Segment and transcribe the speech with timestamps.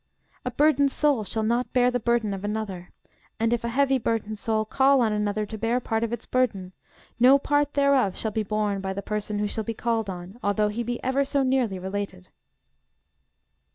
[0.43, 2.89] A burdened soul shall not bear the burden of another:
[3.39, 6.71] and if a heavy burdened soul call on another to bear part of its burden,
[7.19, 10.69] no part thereof shall be borne by the person who shall be called on, although
[10.69, 12.29] he be ever so nearly related.